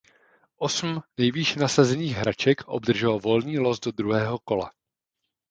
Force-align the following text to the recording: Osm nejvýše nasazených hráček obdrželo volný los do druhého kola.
Osm 0.59 1.01
nejvýše 1.17 1.59
nasazených 1.61 2.13
hráček 2.15 2.57
obdrželo 2.67 3.19
volný 3.19 3.57
los 3.59 3.79
do 3.79 3.91
druhého 3.91 4.37
kola. 4.39 4.71